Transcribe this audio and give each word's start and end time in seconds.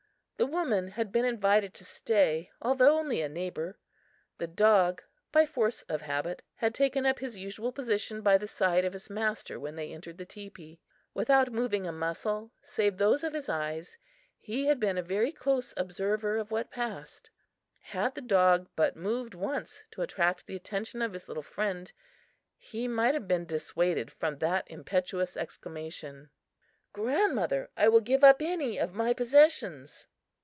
The 0.37 0.47
woman 0.47 0.87
had 0.87 1.11
been 1.11 1.23
invited 1.23 1.71
to 1.75 1.85
stay, 1.85 2.49
although 2.59 2.97
only 2.97 3.21
a 3.21 3.29
neighbor. 3.29 3.77
The 4.39 4.47
dog, 4.47 5.03
by 5.31 5.45
force 5.45 5.83
of 5.83 6.01
habit, 6.01 6.41
had 6.55 6.73
taken 6.73 7.05
up 7.05 7.19
his 7.19 7.37
usual 7.37 7.71
position 7.71 8.21
by 8.23 8.39
the 8.39 8.47
side 8.47 8.83
of 8.83 8.93
his 8.93 9.07
master 9.07 9.59
when 9.59 9.75
they 9.75 9.93
entered 9.93 10.17
the 10.17 10.25
teepee. 10.25 10.81
Without 11.13 11.51
moving 11.51 11.85
a 11.85 11.91
muscle, 11.91 12.49
save 12.63 12.97
those 12.97 13.23
of 13.23 13.33
his 13.33 13.49
eyes, 13.49 13.99
he 14.39 14.65
had 14.65 14.79
been 14.79 14.97
a 14.97 15.03
very 15.03 15.31
close 15.31 15.75
observer 15.77 16.37
of 16.37 16.49
what 16.49 16.71
passed. 16.71 17.29
Had 17.77 18.15
the 18.15 18.21
dog 18.21 18.67
but 18.75 18.95
moved 18.97 19.35
once 19.35 19.83
to 19.91 20.01
attract 20.01 20.47
the 20.47 20.55
attention 20.55 21.03
of 21.03 21.13
his 21.13 21.27
little 21.27 21.43
friend, 21.43 21.91
he 22.57 22.87
might 22.87 23.13
have 23.13 23.27
been 23.27 23.45
dissuaded 23.45 24.09
from 24.09 24.39
that 24.39 24.63
impetuous 24.71 25.37
exclamation: 25.37 26.31
"Grandmother, 26.93 27.69
I 27.77 27.89
will 27.89 28.01
give 28.01 28.23
up 28.23 28.41
any 28.41 28.79
of 28.79 28.95
my 28.95 29.13
possessions!" 29.13 30.07